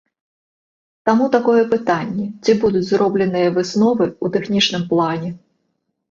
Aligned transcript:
Таму, 1.09 1.25
такое 1.35 1.63
пытанне, 1.73 2.23
ці 2.45 2.55
будуць 2.63 2.81
зробленыя 2.91 3.51
высновы 3.57 4.07
ў 4.13 4.27
тэхнічным 4.39 4.83
плане. 4.95 5.29